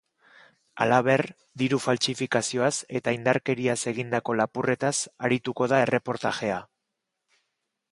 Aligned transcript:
Halaber, 0.85 1.23
diru 1.61 1.77
faltsifikazioaz 1.83 2.71
eta 3.01 3.13
indarkeriaz 3.19 3.77
egindako 3.93 4.37
lapurretaz 4.41 4.95
arituko 5.29 5.71
da 5.75 5.85
erreportajea. 5.85 6.61